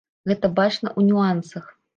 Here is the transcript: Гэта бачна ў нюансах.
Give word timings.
Гэта 0.31 0.49
бачна 0.61 0.87
ў 0.99 1.13
нюансах. 1.13 1.65